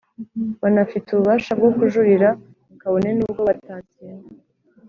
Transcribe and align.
banafite 0.61 1.07
ububasha 1.09 1.51
bwo 1.59 1.69
kujurira 1.77 2.29
kabone 2.79 3.09
n’ 3.17 3.19
ubwo 3.25 3.41
batatsinda 3.49 4.31